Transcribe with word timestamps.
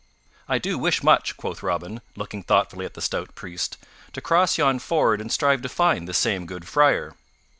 "I 0.49 0.57
do 0.57 0.79
wish 0.79 1.03
much," 1.03 1.37
quoth 1.37 1.61
Robin, 1.61 2.01
looking 2.15 2.41
thoughtfully 2.41 2.87
at 2.87 2.95
the 2.95 3.03
stout 3.03 3.35
priest, 3.35 3.77
"to 4.13 4.19
cross 4.19 4.57
yon 4.57 4.79
ford 4.79 5.21
and 5.21 5.31
strive 5.31 5.61
to 5.61 5.69
find 5.69 6.07
this 6.07 6.17
same 6.17 6.47
good 6.47 6.67
Friar." 6.67 7.13